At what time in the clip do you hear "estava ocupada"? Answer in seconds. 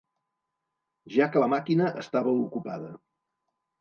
2.05-2.91